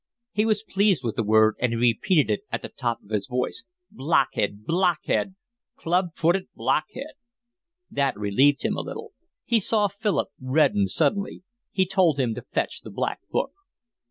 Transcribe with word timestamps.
He 0.31 0.47
was 0.47 0.63
pleased 0.63 1.03
with 1.03 1.15
the 1.15 1.23
word, 1.23 1.57
and 1.59 1.73
he 1.73 1.77
repeated 1.77 2.31
it 2.31 2.41
at 2.51 2.63
the 2.63 2.69
top 2.69 3.03
of 3.03 3.11
his 3.11 3.27
voice. 3.27 3.65
"Blockhead! 3.91 4.65
Blockhead! 4.65 5.35
Club 5.75 6.15
footed 6.15 6.47
blockhead!" 6.55 7.13
That 7.91 8.17
relieved 8.17 8.65
him 8.65 8.75
a 8.75 8.81
little. 8.81 9.11
He 9.45 9.59
saw 9.59 9.87
Philip 9.87 10.29
redden 10.39 10.87
suddenly. 10.87 11.43
He 11.71 11.85
told 11.85 12.19
him 12.19 12.33
to 12.33 12.41
fetch 12.41 12.81
the 12.81 12.89
Black 12.89 13.19
Book. 13.29 13.51